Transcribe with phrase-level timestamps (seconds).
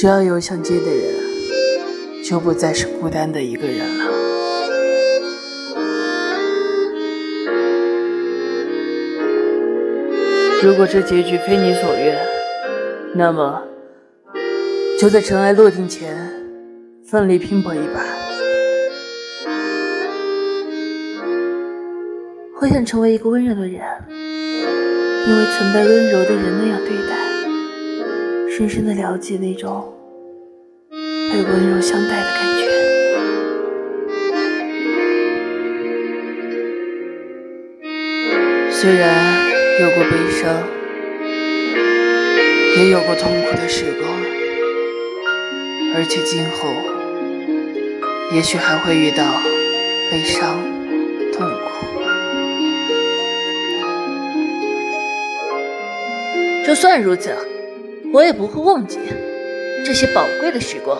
[0.00, 1.14] 只要有想接的人，
[2.24, 4.06] 就不再是孤单的一个人了。
[10.62, 12.18] 如果这结局非你所愿，
[13.14, 13.62] 那么
[14.98, 16.16] 就在尘埃落定前，
[17.04, 18.02] 奋力拼搏一把。
[22.62, 27.29] 我想成为一个温柔的人，因为曾被温柔的人那样对待，
[28.60, 29.90] 深深的了解那种
[30.90, 32.68] 被温柔相待的感觉。
[38.70, 39.48] 虽然
[39.80, 40.62] 有过悲伤，
[42.76, 44.12] 也有过痛苦的时光，
[45.94, 46.68] 而且今后
[48.36, 49.40] 也许还会遇到
[50.10, 50.62] 悲伤、
[51.32, 51.60] 痛苦。
[56.66, 57.34] 就算如此，
[58.12, 58.98] 我也不会忘记
[59.84, 60.98] 这些宝贵的时光。